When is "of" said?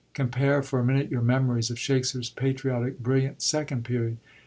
1.69-1.77